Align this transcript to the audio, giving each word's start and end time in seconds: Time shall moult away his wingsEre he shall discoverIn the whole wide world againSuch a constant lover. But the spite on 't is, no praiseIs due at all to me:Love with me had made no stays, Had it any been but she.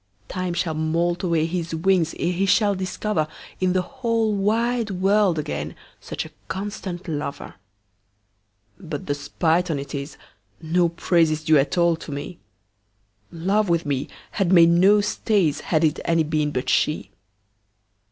Time 0.29 0.55
shall 0.55 0.73
moult 0.73 1.21
away 1.21 1.45
his 1.45 1.73
wingsEre 1.75 2.33
he 2.33 2.47
shall 2.47 2.73
discoverIn 2.75 3.27
the 3.73 3.83
whole 3.83 4.33
wide 4.33 4.89
world 4.89 5.37
againSuch 5.37 6.25
a 6.25 6.31
constant 6.47 7.07
lover. 7.07 7.53
But 8.79 9.05
the 9.05 9.13
spite 9.13 9.69
on 9.69 9.77
't 9.77 9.93
is, 9.95 10.17
no 10.59 10.89
praiseIs 10.89 11.45
due 11.45 11.59
at 11.59 11.77
all 11.77 11.95
to 11.97 12.11
me:Love 12.11 13.69
with 13.69 13.85
me 13.85 14.07
had 14.31 14.51
made 14.51 14.69
no 14.69 15.01
stays, 15.01 15.59
Had 15.59 15.83
it 15.83 15.99
any 16.03 16.23
been 16.23 16.49
but 16.49 16.67
she. 16.67 17.11